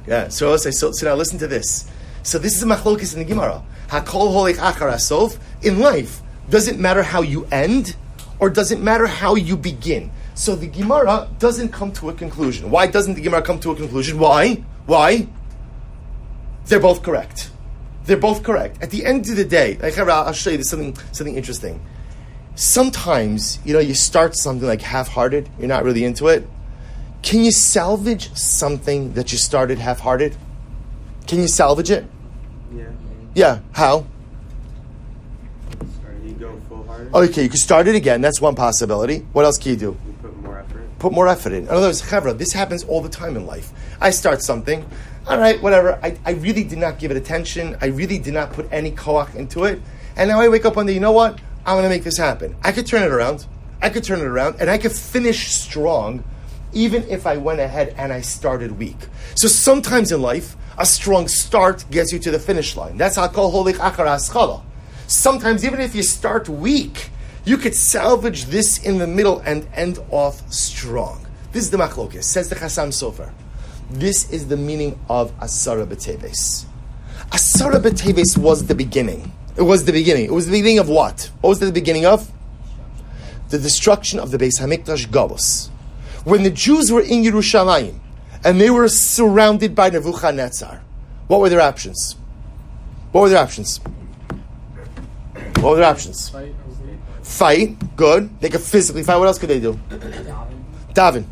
Yeah. 0.06 0.28
So. 0.28 0.58
So, 0.58 0.92
so 0.92 1.08
now 1.08 1.16
listen 1.16 1.40
to 1.40 1.48
this. 1.48 1.90
So 2.24 2.38
this 2.38 2.58
is 2.58 2.64
a 2.64 2.66
machlokis 2.66 3.14
in 3.14 3.20
the 3.20 3.26
Gemara. 3.26 3.64
Hakol 3.88 4.34
holik 4.34 4.56
achar 4.56 4.92
asof. 4.92 5.40
In 5.62 5.80
life, 5.80 6.22
does 6.50 6.68
it 6.68 6.78
matter 6.78 7.02
how 7.02 7.22
you 7.22 7.48
end, 7.50 7.96
or 8.40 8.50
does 8.50 8.74
it 8.74 8.82
matter 8.82 9.08
how 9.08 9.36
you 9.36 9.56
begin? 9.56 10.12
So 10.34 10.54
the 10.54 10.68
Gemara 10.68 11.30
doesn't 11.40 11.70
come 11.70 11.94
to 11.94 12.10
a 12.10 12.14
conclusion. 12.14 12.70
Why 12.70 12.88
doesn't 12.88 13.14
the 13.14 13.22
Gemara 13.22 13.42
come 13.42 13.62
to 13.62 13.72
a 13.72 13.76
conclusion? 13.76 14.20
Why? 14.20 14.56
Why? 14.86 15.30
They're 16.66 16.82
both 16.82 17.04
correct. 17.04 17.52
They're 18.04 18.18
both 18.18 18.44
correct. 18.44 18.84
At 18.84 18.90
the 18.90 19.06
end 19.06 19.30
of 19.30 19.38
the 19.38 19.46
day, 19.46 19.78
I'll 19.82 20.34
show 20.34 20.50
you 20.50 20.62
something, 20.64 20.98
something 21.14 21.38
interesting. 21.38 21.80
Sometimes, 22.60 23.58
you 23.64 23.72
know, 23.72 23.80
you 23.80 23.94
start 23.94 24.36
something 24.36 24.68
like 24.68 24.82
half-hearted, 24.82 25.50
you're 25.58 25.70
not 25.70 25.86
really 25.86 26.04
into 26.04 26.28
it. 26.28 26.46
Can 27.22 27.46
you 27.46 27.54
salvage 27.54 28.36
something 28.36 29.14
that 29.14 29.32
you 29.32 29.38
started 29.38 29.78
half-hearted? 29.78 30.36
Can 31.26 31.40
you 31.40 31.48
salvage 31.48 31.90
it? 31.90 32.06
Yeah. 32.76 32.84
Yeah. 33.34 33.60
How? 33.72 34.06
You 36.22 36.34
go 36.34 36.60
full 36.68 36.84
hard. 36.84 37.14
Okay, 37.14 37.44
you 37.44 37.48
can 37.48 37.58
start 37.58 37.88
it 37.88 37.96
again. 37.96 38.20
That's 38.20 38.42
one 38.42 38.56
possibility. 38.56 39.20
What 39.32 39.46
else 39.46 39.58
can 39.58 39.72
you 39.72 39.78
do? 39.78 39.98
You 40.06 40.14
put 40.22 40.36
more 40.44 40.60
effort. 40.60 41.00
put 41.00 41.14
more 41.14 41.30
effort 41.30 41.54
in. 41.54 41.64
In 41.64 41.70
other 41.70 41.88
words, 41.88 42.02
chavra, 42.02 42.38
this 42.38 42.52
happens 42.52 42.84
all 42.84 43.00
the 43.00 43.08
time 43.08 43.38
in 43.38 43.46
life. 43.46 43.72
I 44.02 44.10
start 44.10 44.42
something, 44.42 44.86
all 45.28 45.40
right, 45.40 45.62
whatever. 45.64 45.98
I, 46.04 46.18
I 46.26 46.32
really 46.32 46.66
did 46.66 46.80
not 46.80 47.00
give 47.00 47.10
it 47.10 47.16
attention. 47.16 47.78
I 47.80 47.86
really 47.86 48.20
did 48.20 48.34
not 48.34 48.52
put 48.52 48.68
any 48.70 48.92
koach 48.92 49.34
into 49.36 49.64
it. 49.64 49.82
And 50.18 50.28
now 50.28 50.42
I 50.42 50.50
wake 50.50 50.66
up 50.66 50.76
one 50.76 50.88
day, 50.88 50.94
you 50.94 51.00
know 51.00 51.14
what? 51.14 51.40
I'm 51.66 51.76
going 51.76 51.84
to 51.84 51.90
make 51.90 52.04
this 52.04 52.18
happen. 52.18 52.56
I 52.64 52.72
could 52.72 52.86
turn 52.86 53.04
it 53.04 53.12
around. 53.12 53.46
I 53.82 53.90
could 53.90 54.04
turn 54.04 54.20
it 54.20 54.26
around, 54.26 54.58
and 54.60 54.70
I 54.70 54.78
could 54.78 54.92
finish 54.92 55.48
strong, 55.48 56.24
even 56.74 57.04
if 57.04 57.26
I 57.26 57.38
went 57.38 57.60
ahead 57.60 57.96
and 57.98 58.12
I 58.12 58.22
started 58.22 58.78
weak. 58.78 58.98
So 59.36 59.48
sometimes 59.48 60.12
in 60.12 60.22
life, 60.22 60.56
a 60.78 60.86
strong 60.86 61.28
start 61.28 61.86
gets 61.90 62.12
you 62.12 62.20
to 62.20 62.32
the 62.32 62.40
finish 62.40 62.76
line. 62.76 62.98
That's 62.98 63.16
how 63.16 63.28
kol 63.28 63.52
holik 63.52 63.76
achar 63.76 64.06
haschala. 64.06 64.64
Sometimes, 65.08 65.66
even 65.66 65.80
if 65.80 65.96
you 65.96 66.04
start 66.04 66.48
weak, 66.48 67.10
you 67.44 67.58
could 67.58 67.74
salvage 67.74 68.46
this 68.46 68.78
in 68.84 68.98
the 68.98 69.08
middle 69.08 69.40
and 69.40 69.68
end 69.74 70.00
off 70.12 70.52
strong. 70.52 71.26
This 71.52 71.64
is 71.64 71.72
the 71.72 71.78
machlokes, 71.78 72.24
says 72.24 72.50
the 72.50 72.56
Chassam 72.56 72.90
Sofer. 72.90 73.32
This 73.90 74.30
is 74.30 74.48
the 74.48 74.58
meaning 74.58 75.00
of 75.10 75.36
Asara 75.40 75.88
B'Teves. 75.88 76.66
Asara 77.32 77.82
B'Teves 77.82 78.38
was 78.38 78.68
the 78.68 78.76
beginning. 78.76 79.32
It 79.60 79.64
was 79.64 79.84
the 79.84 79.92
beginning. 79.92 80.24
It 80.24 80.32
was 80.32 80.46
the 80.46 80.54
beginning 80.54 80.80
of 80.80 80.88
what? 80.88 81.30
What 81.42 81.50
was 81.50 81.60
the 81.60 81.70
beginning 81.70 82.06
of? 82.06 82.32
The 83.50 83.60
destruction 83.60 84.18
of 84.18 84.32
the 84.32 84.38
Beis 84.38 84.62
Hamikdash 84.62 85.08
Galus. 85.08 85.68
When 86.24 86.44
the 86.44 86.50
Jews 86.50 86.94
were 86.94 87.02
in 87.02 87.24
Yerushalayim 87.24 88.00
and 88.46 88.62
they 88.62 88.70
were 88.70 88.88
surrounded 88.88 89.76
by 89.76 89.90
Nebuchadnezzar, 89.90 90.82
what 91.28 91.42
were 91.42 91.50
their 91.50 91.60
options? 91.60 92.16
What 93.12 93.22
were 93.22 93.30
their 93.30 93.44
options? 93.44 93.82
What 95.56 95.72
were 95.72 95.76
their 95.76 95.90
options? 95.90 96.30
Fight 96.30 96.56
Fight, 97.22 97.98
good. 97.98 98.40
They 98.40 98.50
could 98.50 98.62
physically 98.62 99.04
fight. 99.04 99.18
What 99.18 99.28
else 99.28 99.40
could 99.40 99.50
they 99.50 99.60
do? 99.60 99.78
Daven. 100.94 101.26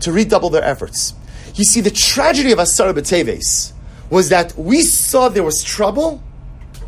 To 0.00 0.12
redouble 0.12 0.50
their 0.50 0.64
efforts. 0.64 1.14
You 1.54 1.64
see, 1.64 1.80
the 1.80 1.90
tragedy 1.90 2.52
of 2.52 2.58
Asara 2.58 2.92
B'Teves 2.92 3.72
was 4.10 4.28
that 4.28 4.54
we 4.58 4.82
saw 4.82 5.30
there 5.30 5.42
was 5.42 5.62
trouble 5.64 6.22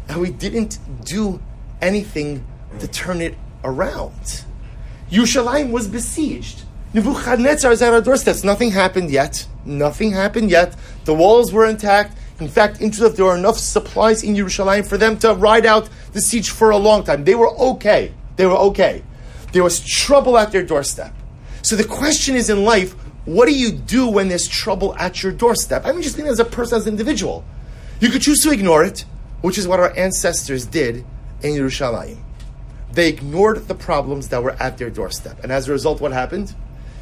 and 0.08 0.20
we 0.20 0.30
didn't 0.30 0.78
do 1.04 1.40
anything 1.80 2.44
to 2.80 2.88
turn 2.88 3.20
it 3.20 3.34
around. 3.64 4.44
Yerushalayim 5.10 5.70
was 5.70 5.86
besieged. 5.86 6.62
Nebuchadnezzar 6.94 7.72
is 7.72 7.82
at 7.82 7.92
our 7.92 8.00
doorsteps. 8.00 8.44
Nothing 8.44 8.70
happened 8.70 9.10
yet. 9.10 9.46
Nothing 9.64 10.12
happened 10.12 10.50
yet. 10.50 10.74
The 11.04 11.14
walls 11.14 11.52
were 11.52 11.66
intact. 11.66 12.16
In 12.40 12.48
fact, 12.48 12.80
interesting, 12.80 13.16
there 13.16 13.24
were 13.24 13.36
enough 13.36 13.58
supplies 13.58 14.22
in 14.22 14.34
Yerushalayim 14.34 14.86
for 14.86 14.96
them 14.96 15.18
to 15.18 15.34
ride 15.34 15.66
out 15.66 15.88
the 16.12 16.20
siege 16.20 16.50
for 16.50 16.70
a 16.70 16.76
long 16.76 17.04
time. 17.04 17.24
They 17.24 17.34
were 17.34 17.50
okay. 17.50 18.12
They 18.36 18.46
were 18.46 18.56
okay. 18.56 19.02
There 19.52 19.62
was 19.62 19.80
trouble 19.80 20.36
at 20.38 20.52
their 20.52 20.62
doorstep. 20.62 21.14
So 21.62 21.76
the 21.76 21.84
question 21.84 22.36
is 22.36 22.50
in 22.50 22.64
life, 22.64 22.92
what 23.24 23.46
do 23.46 23.54
you 23.54 23.72
do 23.72 24.06
when 24.06 24.28
there's 24.28 24.46
trouble 24.46 24.94
at 24.96 25.22
your 25.22 25.32
doorstep? 25.32 25.84
I 25.84 25.92
mean, 25.92 26.02
just 26.02 26.16
think 26.16 26.28
as 26.28 26.38
a 26.38 26.44
person, 26.44 26.76
as 26.76 26.86
an 26.86 26.92
individual. 26.92 27.44
You 28.00 28.10
could 28.10 28.22
choose 28.22 28.40
to 28.40 28.50
ignore 28.50 28.84
it, 28.84 29.04
which 29.46 29.58
is 29.58 29.68
what 29.68 29.78
our 29.78 29.96
ancestors 29.96 30.66
did 30.66 31.04
in 31.40 31.52
Yerushalayim. 31.52 32.18
They 32.90 33.08
ignored 33.08 33.68
the 33.68 33.76
problems 33.76 34.30
that 34.30 34.42
were 34.42 34.56
at 34.60 34.76
their 34.76 34.90
doorstep. 34.90 35.38
And 35.44 35.52
as 35.52 35.68
a 35.68 35.72
result, 35.72 36.00
what 36.00 36.10
happened? 36.10 36.52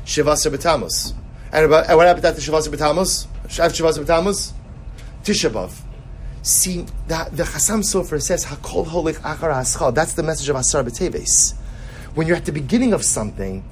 Shivasa 0.04 0.54
B'Tammuz. 0.54 1.14
And, 1.54 1.64
about, 1.64 1.88
and 1.88 1.96
what 1.96 2.06
happened 2.06 2.26
after 2.26 2.42
Shivasa 2.42 2.68
B'Tammuz? 2.68 3.28
After 3.58 3.82
Shivasa 3.82 4.04
B'Tammuz? 4.04 4.52
Tisha 5.22 5.48
B'Av. 5.48 5.72
See, 6.42 6.84
the, 7.08 7.28
the 7.32 7.44
Chasam 7.44 7.80
Sofer 7.80 8.20
says, 8.20 8.44
Hakol 8.44 8.88
holich 8.88 9.14
achar 9.22 9.50
haschal. 9.50 9.94
That's 9.94 10.12
the 10.12 10.22
message 10.22 10.50
of 10.50 10.56
Asar 10.56 10.84
B'Teves. 10.84 11.54
When 12.14 12.26
you're 12.26 12.36
at 12.36 12.44
the 12.44 12.52
beginning 12.52 12.92
of 12.92 13.06
something, 13.06 13.64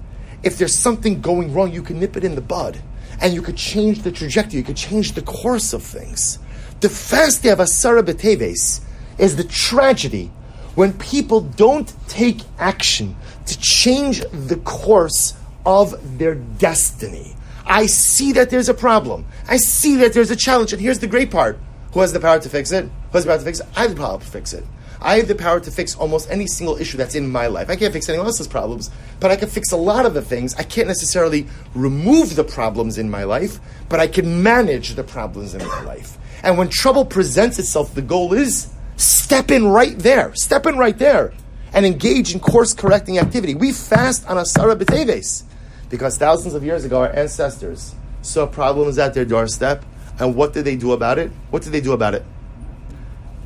if 0.42 0.56
there's 0.56 0.78
something 0.78 1.20
going 1.20 1.52
wrong, 1.52 1.74
you 1.74 1.82
can 1.82 2.00
nip 2.00 2.16
it 2.16 2.24
in 2.24 2.36
the 2.36 2.40
bud. 2.40 2.80
And 3.20 3.34
you 3.34 3.42
could 3.42 3.58
change 3.58 4.00
the 4.00 4.10
trajectory, 4.10 4.60
you 4.60 4.64
could 4.64 4.78
change 4.78 5.12
the 5.12 5.20
course 5.20 5.74
of 5.74 5.82
things. 5.82 6.38
The 6.82 6.88
fast 6.88 7.44
day 7.44 7.50
of 7.50 7.60
Asara 7.60 8.02
B'Teves 8.02 8.80
is 9.16 9.36
the 9.36 9.44
tragedy 9.44 10.32
when 10.74 10.92
people 10.94 11.40
don't 11.40 11.94
take 12.08 12.40
action 12.58 13.14
to 13.46 13.56
change 13.60 14.24
the 14.32 14.56
course 14.64 15.34
of 15.64 16.18
their 16.18 16.34
destiny. 16.34 17.36
I 17.64 17.86
see 17.86 18.32
that 18.32 18.50
there's 18.50 18.68
a 18.68 18.74
problem. 18.74 19.26
I 19.46 19.58
see 19.58 19.94
that 19.98 20.12
there's 20.12 20.32
a 20.32 20.36
challenge. 20.36 20.72
And 20.72 20.82
here's 20.82 20.98
the 20.98 21.06
great 21.06 21.30
part. 21.30 21.56
Who 21.92 22.00
has 22.00 22.12
the 22.12 22.18
power 22.18 22.40
to 22.40 22.48
fix 22.48 22.72
it? 22.72 22.86
Who 22.86 22.90
has 23.12 23.26
the 23.26 23.30
power 23.30 23.38
to 23.38 23.44
fix 23.44 23.60
it? 23.60 23.66
I 23.76 23.82
have 23.82 23.94
the 23.94 24.02
power 24.02 24.18
to 24.18 24.26
fix 24.26 24.52
it. 24.52 24.64
I 25.00 25.18
have 25.18 25.28
the 25.28 25.36
power 25.36 25.60
to 25.60 25.70
fix 25.70 25.94
almost 25.94 26.32
any 26.32 26.48
single 26.48 26.76
issue 26.78 26.96
that's 26.96 27.14
in 27.14 27.30
my 27.30 27.46
life. 27.46 27.70
I 27.70 27.76
can't 27.76 27.92
fix 27.92 28.08
anyone 28.08 28.26
else's 28.26 28.48
problems, 28.48 28.90
but 29.20 29.30
I 29.30 29.36
can 29.36 29.48
fix 29.48 29.70
a 29.70 29.76
lot 29.76 30.04
of 30.04 30.14
the 30.14 30.22
things. 30.22 30.56
I 30.56 30.64
can't 30.64 30.88
necessarily 30.88 31.46
remove 31.76 32.34
the 32.34 32.42
problems 32.42 32.98
in 32.98 33.08
my 33.08 33.22
life, 33.22 33.60
but 33.88 34.00
I 34.00 34.08
can 34.08 34.42
manage 34.42 34.96
the 34.96 35.04
problems 35.04 35.54
in 35.54 35.64
my 35.64 35.82
life. 35.82 36.18
And 36.42 36.58
when 36.58 36.68
trouble 36.68 37.04
presents 37.04 37.58
itself, 37.58 37.94
the 37.94 38.02
goal 38.02 38.32
is 38.32 38.72
step 38.96 39.50
in 39.50 39.66
right 39.68 39.99
there. 39.99 40.34
Step 40.34 40.66
in 40.66 40.76
right 40.76 40.96
there 40.99 41.32
and 41.72 41.87
engage 41.87 42.34
in 42.34 42.40
course 42.40 42.75
correcting 42.75 43.18
activity. 43.18 43.54
We 43.54 43.72
fast 43.72 44.28
on 44.28 44.37
Asara 44.37 44.76
B'Teves 44.76 45.44
because 45.88 46.18
thousands 46.18 46.54
of 46.54 46.64
years 46.64 46.84
ago, 46.84 47.00
our 47.00 47.12
ancestors 47.14 47.94
saw 48.22 48.46
problems 48.46 48.99
at 48.99 49.14
their 49.14 49.25
doorstep. 49.25 49.84
And 50.18 50.34
what 50.34 50.52
did 50.52 50.64
they 50.64 50.76
do 50.76 50.92
about 50.92 51.18
it? 51.18 51.30
What 51.50 51.62
did 51.62 51.72
they 51.72 51.80
do 51.80 51.92
about 51.92 52.14
it? 52.14 52.25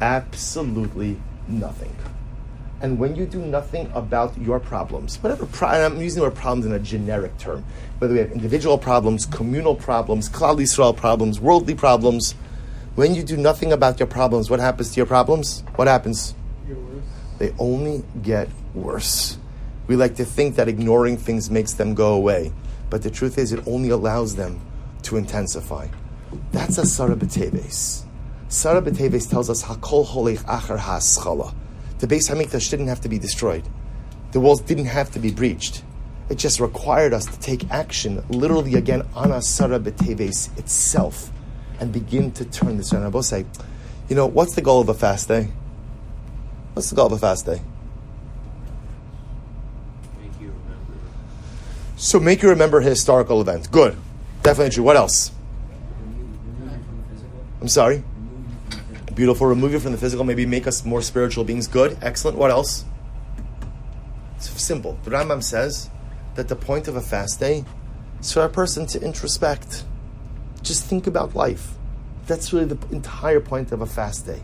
Absolutely 0.00 1.18
nothing. 1.48 1.94
And 2.82 2.98
when 2.98 3.16
you 3.16 3.24
do 3.24 3.38
nothing 3.38 3.90
about 3.94 4.36
your 4.38 4.60
problems, 4.60 5.16
whatever, 5.22 5.46
pro- 5.46 5.68
I'm 5.68 6.00
using 6.00 6.20
the 6.20 6.28
word 6.28 6.36
problems 6.36 6.66
in 6.66 6.72
a 6.72 6.78
generic 6.78 7.38
term, 7.38 7.64
whether 7.98 8.12
we 8.12 8.20
have 8.20 8.32
individual 8.32 8.76
problems, 8.76 9.24
communal 9.24 9.74
problems, 9.74 10.28
Klal 10.28 10.58
Yisrael 10.58 10.94
problems, 10.94 11.40
worldly 11.40 11.74
problems, 11.74 12.34
when 12.96 13.14
you 13.14 13.22
do 13.22 13.36
nothing 13.36 13.72
about 13.72 14.00
your 14.00 14.06
problems, 14.06 14.50
what 14.50 14.58
happens 14.58 14.90
to 14.90 14.96
your 14.96 15.06
problems? 15.06 15.62
What 15.76 15.86
happens? 15.86 16.34
They 17.38 17.54
only 17.58 18.02
get 18.22 18.48
worse. 18.74 19.38
We 19.86 19.96
like 19.96 20.16
to 20.16 20.24
think 20.24 20.56
that 20.56 20.66
ignoring 20.66 21.18
things 21.18 21.50
makes 21.50 21.74
them 21.74 21.94
go 21.94 22.14
away, 22.14 22.52
but 22.88 23.02
the 23.02 23.10
truth 23.10 23.36
is, 23.38 23.52
it 23.52 23.66
only 23.68 23.90
allows 23.90 24.34
them 24.36 24.60
to 25.02 25.16
intensify. 25.16 25.88
That's 26.52 26.78
Asara 26.78 27.14
B'Teves. 27.14 28.04
Sarah 28.48 28.80
B'Teves 28.80 29.28
tells 29.28 29.50
us 29.50 29.62
Hakol 29.62 30.06
Holech 30.06 30.38
Achar 30.46 30.78
Haschala. 30.78 31.54
The 31.98 32.06
Beis 32.06 32.30
Hamikdash 32.30 32.70
didn't 32.70 32.88
have 32.88 33.02
to 33.02 33.08
be 33.08 33.18
destroyed. 33.18 33.68
The 34.32 34.40
walls 34.40 34.60
didn't 34.62 34.86
have 34.86 35.10
to 35.12 35.18
be 35.18 35.30
breached. 35.30 35.84
It 36.30 36.38
just 36.38 36.60
required 36.60 37.12
us 37.12 37.26
to 37.26 37.38
take 37.40 37.70
action, 37.70 38.24
literally 38.30 38.74
again 38.74 39.02
on 39.14 39.30
a 39.32 39.38
B'Teves 39.38 40.58
itself, 40.58 41.30
and 41.80 41.92
begin 41.92 42.32
to 42.32 42.44
turn 42.44 42.76
this 42.76 42.92
around. 42.92 43.04
I 43.04 43.10
both 43.10 43.24
say, 43.24 43.44
you 44.08 44.16
know, 44.16 44.26
what's 44.26 44.54
the 44.54 44.62
goal 44.62 44.80
of 44.80 44.88
a 44.88 44.94
fast 44.94 45.28
day? 45.28 45.48
What's 46.74 46.90
the 46.90 46.96
goal 46.96 47.06
of 47.06 47.12
a 47.12 47.18
fast 47.18 47.46
day? 47.46 47.60
Make 50.20 50.40
you 50.40 50.48
remember. 50.48 50.94
So 51.96 52.20
make 52.20 52.42
you 52.42 52.50
remember 52.50 52.80
historical 52.80 53.40
event. 53.40 53.70
Good. 53.70 53.96
Definitely 54.42 54.74
true. 54.74 54.84
What 54.84 54.96
else? 54.96 55.32
I'm 57.60 57.68
sorry? 57.68 58.04
Beautiful. 59.14 59.46
Remove 59.46 59.72
you 59.72 59.80
from 59.80 59.92
the 59.92 59.98
physical. 59.98 60.24
Maybe 60.24 60.44
make 60.44 60.66
us 60.66 60.84
more 60.84 61.00
spiritual 61.00 61.44
beings. 61.44 61.66
Good. 61.66 61.96
Excellent. 62.02 62.36
What 62.36 62.50
else? 62.50 62.84
It's 64.36 64.50
simple. 64.62 64.98
The 65.04 65.10
Rambam 65.10 65.42
says 65.42 65.88
that 66.34 66.48
the 66.48 66.56
point 66.56 66.86
of 66.86 66.96
a 66.96 67.00
fast 67.00 67.40
day 67.40 67.64
is 68.20 68.32
for 68.32 68.42
a 68.42 68.48
person 68.48 68.84
to 68.88 69.00
introspect. 69.00 69.84
Just 70.66 70.84
think 70.84 71.06
about 71.06 71.36
life. 71.36 71.74
That's 72.26 72.52
really 72.52 72.66
the 72.66 72.94
entire 72.94 73.38
point 73.38 73.70
of 73.70 73.80
a 73.80 73.86
fast 73.86 74.26
day. 74.26 74.42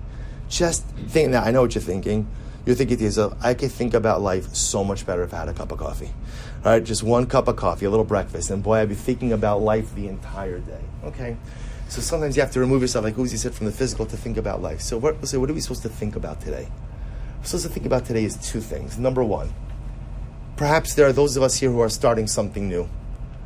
Just 0.48 0.84
think. 0.84 1.30
Now, 1.30 1.42
I 1.42 1.50
know 1.50 1.62
what 1.62 1.74
you're 1.74 1.82
thinking. 1.82 2.28
You're 2.64 2.76
thinking 2.76 2.96
to 2.98 3.02
yourself, 3.02 3.34
I 3.42 3.54
could 3.54 3.72
think 3.72 3.92
about 3.92 4.22
life 4.22 4.54
so 4.54 4.84
much 4.84 5.04
better 5.04 5.24
if 5.24 5.34
I 5.34 5.38
had 5.38 5.48
a 5.48 5.52
cup 5.52 5.72
of 5.72 5.80
coffee. 5.80 6.12
All 6.64 6.70
right, 6.70 6.84
just 6.84 7.02
one 7.02 7.26
cup 7.26 7.48
of 7.48 7.56
coffee, 7.56 7.86
a 7.86 7.90
little 7.90 8.04
breakfast, 8.04 8.52
and 8.52 8.62
boy, 8.62 8.76
I'd 8.76 8.88
be 8.88 8.94
thinking 8.94 9.32
about 9.32 9.62
life 9.62 9.92
the 9.96 10.06
entire 10.06 10.60
day. 10.60 10.80
Okay, 11.02 11.36
so 11.88 12.00
sometimes 12.00 12.36
you 12.36 12.42
have 12.42 12.52
to 12.52 12.60
remove 12.60 12.82
yourself, 12.82 13.04
like 13.04 13.16
Uzi 13.16 13.36
said, 13.36 13.52
from 13.52 13.66
the 13.66 13.72
physical 13.72 14.06
to 14.06 14.16
think 14.16 14.36
about 14.36 14.62
life. 14.62 14.80
So, 14.80 14.96
what, 14.96 15.26
so 15.26 15.40
what 15.40 15.50
are 15.50 15.54
we 15.54 15.60
supposed 15.60 15.82
to 15.82 15.88
think 15.88 16.14
about 16.14 16.40
today? 16.40 16.68
We're 17.40 17.46
supposed 17.46 17.66
to 17.66 17.72
think 17.72 17.84
about 17.84 18.06
today 18.06 18.22
is 18.22 18.36
two 18.36 18.60
things. 18.60 18.96
Number 18.96 19.24
one, 19.24 19.52
perhaps 20.56 20.94
there 20.94 21.08
are 21.08 21.12
those 21.12 21.36
of 21.36 21.42
us 21.42 21.56
here 21.56 21.72
who 21.72 21.80
are 21.80 21.88
starting 21.88 22.28
something 22.28 22.68
new. 22.68 22.88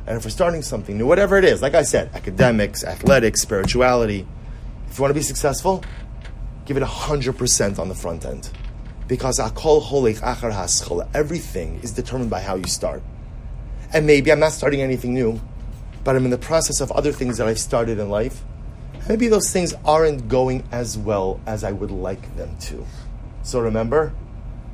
And 0.07 0.23
we're 0.23 0.29
starting 0.29 0.61
something 0.61 0.97
new, 0.97 1.05
whatever 1.05 1.37
it 1.37 1.43
is, 1.43 1.61
like 1.61 1.75
I 1.75 1.83
said, 1.83 2.09
academics, 2.15 2.85
athletics, 2.85 3.41
spirituality, 3.41 4.25
if 4.89 4.97
you 4.97 5.01
want 5.01 5.09
to 5.09 5.19
be 5.19 5.21
successful, 5.21 5.83
give 6.65 6.77
it 6.77 6.83
100% 6.83 7.77
on 7.77 7.89
the 7.89 7.95
front 7.95 8.25
end. 8.25 8.49
Because 9.07 9.37
everything 11.13 11.79
is 11.83 11.91
determined 11.91 12.29
by 12.29 12.41
how 12.41 12.55
you 12.55 12.67
start. 12.67 13.03
And 13.93 14.07
maybe 14.07 14.31
I'm 14.31 14.39
not 14.39 14.53
starting 14.53 14.81
anything 14.81 15.13
new, 15.13 15.41
but 16.05 16.15
I'm 16.15 16.23
in 16.23 16.31
the 16.31 16.37
process 16.37 16.79
of 16.79 16.89
other 16.93 17.11
things 17.11 17.37
that 17.37 17.47
I've 17.47 17.59
started 17.59 17.99
in 17.99 18.09
life. 18.09 18.43
Maybe 19.09 19.27
those 19.27 19.51
things 19.51 19.73
aren't 19.85 20.29
going 20.29 20.63
as 20.71 20.97
well 20.97 21.41
as 21.45 21.65
I 21.65 21.73
would 21.73 21.91
like 21.91 22.35
them 22.37 22.57
to. 22.61 22.85
So 23.43 23.59
remember, 23.59 24.13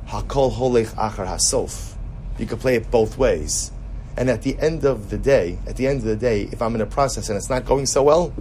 hakol 0.06 0.52
holech 0.52 0.94
achar 0.94 1.26
hasof. 1.26 1.94
You 2.38 2.46
can 2.46 2.58
play 2.58 2.76
it 2.76 2.90
both 2.90 3.18
ways. 3.18 3.72
And 4.16 4.30
at 4.30 4.42
the 4.42 4.56
end 4.58 4.84
of 4.84 5.10
the 5.10 5.18
day, 5.18 5.58
at 5.66 5.76
the 5.76 5.86
end 5.86 5.98
of 6.00 6.04
the 6.04 6.16
day, 6.16 6.48
if 6.52 6.62
I'm 6.62 6.74
in 6.74 6.80
a 6.80 6.86
process 6.86 7.28
and 7.28 7.36
it's 7.36 7.50
not 7.50 7.64
going 7.64 7.86
so 7.86 8.02
well, 8.02 8.32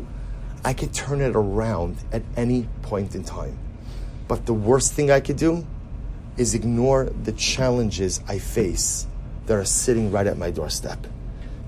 I 0.63 0.73
could 0.73 0.93
turn 0.93 1.21
it 1.21 1.35
around 1.35 1.97
at 2.11 2.21
any 2.37 2.67
point 2.83 3.15
in 3.15 3.23
time. 3.23 3.57
But 4.27 4.45
the 4.45 4.53
worst 4.53 4.93
thing 4.93 5.11
I 5.11 5.19
could 5.19 5.37
do 5.37 5.65
is 6.37 6.55
ignore 6.55 7.05
the 7.05 7.31
challenges 7.33 8.21
I 8.27 8.39
face 8.39 9.07
that 9.45 9.55
are 9.55 9.65
sitting 9.65 10.11
right 10.11 10.25
at 10.25 10.37
my 10.37 10.51
doorstep. 10.51 11.05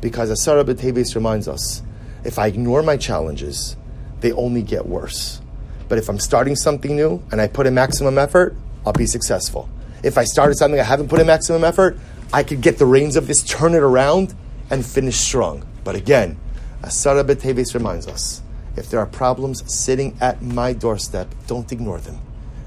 Because 0.01 0.29
Asara 0.29 0.63
B'Teves 0.63 1.15
reminds 1.15 1.47
us, 1.47 1.81
if 2.23 2.39
I 2.39 2.47
ignore 2.47 2.83
my 2.83 2.97
challenges, 2.97 3.75
they 4.21 4.31
only 4.31 4.61
get 4.61 4.85
worse. 4.85 5.41
But 5.87 5.97
if 5.97 6.09
I'm 6.09 6.19
starting 6.19 6.55
something 6.55 6.95
new 6.95 7.23
and 7.31 7.41
I 7.41 7.47
put 7.47 7.67
in 7.67 7.73
maximum 7.73 8.17
effort, 8.17 8.55
I'll 8.85 8.93
be 8.93 9.05
successful. 9.05 9.69
If 10.03 10.17
I 10.17 10.23
started 10.23 10.55
something 10.55 10.79
I 10.79 10.83
haven't 10.83 11.09
put 11.09 11.19
in 11.19 11.27
maximum 11.27 11.63
effort, 11.63 11.97
I 12.35 12.43
could 12.43 12.59
get 12.59 12.79
the 12.79 12.85
reins 12.85 13.15
of 13.15 13.27
this, 13.27 13.41
turn 13.43 13.73
it 13.75 13.81
around, 13.81 14.35
and 14.69 14.85
finish 14.85 15.15
strong. 15.15 15.65
But 15.85 15.95
again, 15.95 16.37
Asara 16.81 17.23
B'Teves 17.23 17.73
reminds 17.73 18.07
us, 18.07 18.41
if 18.75 18.89
there 18.89 18.99
are 18.99 19.05
problems 19.05 19.63
sitting 19.73 20.17
at 20.19 20.41
my 20.41 20.73
doorstep, 20.73 21.33
don't 21.47 21.71
ignore 21.71 21.99
them. 21.99 22.19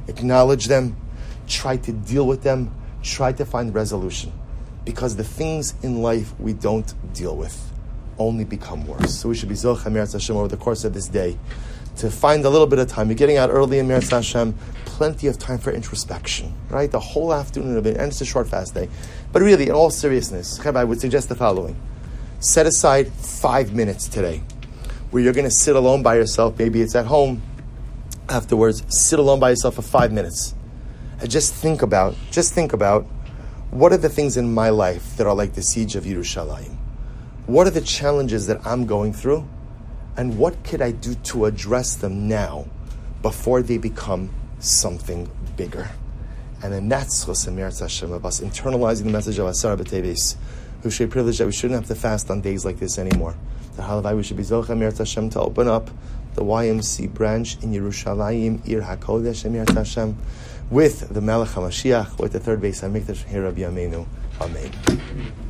Acknowledge 0.06 0.68
them, 0.68 0.96
try 1.46 1.76
to 1.76 1.92
deal 1.92 2.26
with 2.26 2.42
them, 2.42 2.74
try 3.02 3.30
to 3.32 3.44
find 3.44 3.74
resolution. 3.74 4.32
Because 4.86 5.16
the 5.16 5.24
things 5.24 5.74
in 5.82 6.00
life 6.00 6.32
we 6.40 6.54
don't 6.54 6.94
deal 7.12 7.36
with 7.36 7.70
only 8.18 8.44
become 8.44 8.86
worse. 8.86 9.14
So 9.16 9.28
we 9.28 9.34
should 9.34 9.50
be 9.50 9.54
Zoch 9.54 9.82
Hashem 9.82 10.34
over 10.34 10.48
the 10.48 10.56
course 10.56 10.84
of 10.84 10.94
this 10.94 11.08
day 11.08 11.36
to 11.98 12.10
find 12.10 12.42
a 12.46 12.48
little 12.48 12.66
bit 12.66 12.78
of 12.78 12.88
time. 12.88 13.08
You're 13.08 13.16
getting 13.16 13.36
out 13.36 13.50
early 13.50 13.80
in 13.80 13.86
Meretz 13.86 14.10
Hashem, 14.10 14.54
plenty 14.98 15.28
of 15.28 15.38
time 15.38 15.58
for 15.58 15.70
introspection, 15.70 16.52
right? 16.70 16.90
The 16.90 16.98
whole 16.98 17.32
afternoon 17.32 17.76
of 17.76 17.86
it, 17.86 17.96
and 17.96 18.08
it's 18.10 18.20
a 18.20 18.24
short 18.24 18.48
fast 18.48 18.74
day. 18.74 18.88
But 19.32 19.42
really, 19.42 19.68
in 19.68 19.70
all 19.70 19.90
seriousness, 19.90 20.58
I 20.66 20.82
would 20.82 21.00
suggest 21.00 21.28
the 21.28 21.36
following. 21.36 21.76
Set 22.40 22.66
aside 22.66 23.06
five 23.12 23.72
minutes 23.72 24.08
today 24.08 24.42
where 25.12 25.22
you're 25.22 25.32
going 25.32 25.44
to 25.44 25.52
sit 25.52 25.76
alone 25.76 26.02
by 26.02 26.16
yourself. 26.16 26.58
Maybe 26.58 26.82
it's 26.82 26.96
at 26.96 27.06
home. 27.06 27.40
Afterwards, 28.28 28.82
sit 28.88 29.20
alone 29.20 29.38
by 29.38 29.50
yourself 29.50 29.76
for 29.76 29.82
five 29.82 30.10
minutes. 30.10 30.56
And 31.20 31.30
just 31.30 31.54
think 31.54 31.82
about, 31.82 32.16
just 32.32 32.52
think 32.52 32.72
about 32.72 33.06
what 33.70 33.92
are 33.92 33.98
the 33.98 34.08
things 34.08 34.36
in 34.36 34.52
my 34.52 34.70
life 34.70 35.16
that 35.16 35.28
are 35.28 35.34
like 35.34 35.54
the 35.54 35.62
siege 35.62 35.94
of 35.94 36.04
Yerushalayim? 36.04 36.76
What 37.46 37.68
are 37.68 37.70
the 37.70 37.82
challenges 37.82 38.48
that 38.48 38.66
I'm 38.66 38.84
going 38.84 39.12
through? 39.12 39.48
And 40.16 40.38
what 40.38 40.64
could 40.64 40.82
I 40.82 40.90
do 40.90 41.14
to 41.14 41.44
address 41.44 41.94
them 41.94 42.26
now 42.26 42.66
before 43.22 43.62
they 43.62 43.78
become 43.78 44.30
something 44.60 45.30
bigger? 45.56 45.90
And 46.62 46.72
then 46.72 46.88
that's 46.88 47.24
Chosemer 47.24 47.78
Hashem 47.78 48.12
of 48.12 48.26
us 48.26 48.40
internalizing 48.40 49.04
the 49.04 49.10
message 49.10 49.38
of 49.38 49.46
Asar 49.46 49.76
B'Teves. 49.76 50.36
We 50.82 50.90
should 50.90 51.08
be 51.08 51.12
privileged 51.12 51.40
that 51.40 51.46
we 51.46 51.52
shouldn't 51.52 51.80
have 51.80 51.88
to 51.88 51.94
fast 51.94 52.30
on 52.30 52.40
days 52.40 52.64
like 52.64 52.78
this 52.78 52.98
anymore. 52.98 53.34
The 53.76 53.82
Halavai, 53.82 54.16
we 54.16 54.22
should 54.22 54.36
be 54.36 54.42
Zocha 54.42 54.76
Mir 54.76 54.90
Hashem 54.90 55.30
to 55.30 55.40
open 55.40 55.68
up 55.68 55.90
the 56.34 56.42
YMC 56.42 57.12
branch 57.12 57.62
in 57.62 57.72
Yerushalayim, 57.72 58.68
Ir 58.68 58.82
HaKodesh 58.82 59.44
Emir 59.44 59.64
Hashem, 59.72 60.16
with 60.70 61.08
the 61.12 61.20
Melech 61.20 61.50
HaMashiach, 61.50 62.18
with 62.18 62.32
the 62.32 62.40
third 62.40 62.60
Beis, 62.60 62.82
Hamikdash 62.82 63.24
Hirabi 63.24 63.68
Amenu. 63.68 64.06
Amen. 64.40 65.47